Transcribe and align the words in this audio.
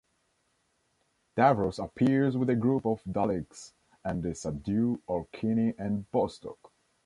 Davros 1.37 1.77
appears 1.77 2.35
with 2.35 2.49
a 2.49 2.55
group 2.55 2.87
of 2.87 3.03
Daleks, 3.03 3.73
and 4.03 4.23
they 4.23 4.33
subdue 4.33 4.99
Orcini 5.07 5.75
and 5.77 6.09
Bostock. 6.09 6.71